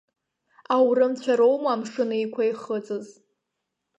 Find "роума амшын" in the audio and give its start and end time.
1.39-2.09